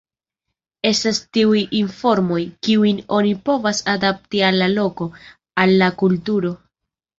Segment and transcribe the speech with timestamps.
[0.91, 5.11] Estas tiuj informoj, kiujn oni povas adapti al la loko,
[5.67, 6.55] al la kulturo.